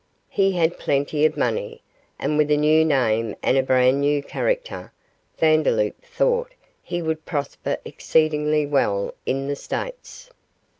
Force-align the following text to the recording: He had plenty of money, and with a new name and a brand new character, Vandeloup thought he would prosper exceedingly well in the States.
He 0.29 0.53
had 0.53 0.79
plenty 0.79 1.27
of 1.27 1.37
money, 1.37 1.83
and 2.17 2.35
with 2.35 2.49
a 2.49 2.57
new 2.57 2.83
name 2.83 3.35
and 3.43 3.55
a 3.55 3.61
brand 3.61 4.01
new 4.01 4.23
character, 4.23 4.91
Vandeloup 5.37 6.03
thought 6.03 6.53
he 6.81 7.03
would 7.03 7.23
prosper 7.23 7.77
exceedingly 7.85 8.65
well 8.65 9.13
in 9.27 9.47
the 9.47 9.55
States. 9.55 10.31